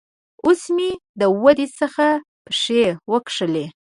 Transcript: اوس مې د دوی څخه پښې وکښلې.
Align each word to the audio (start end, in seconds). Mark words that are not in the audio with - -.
اوس 0.45 0.61
مې 0.75 0.89
د 1.19 1.21
دوی 1.43 1.67
څخه 1.79 2.07
پښې 2.45 2.83
وکښلې. 3.11 3.65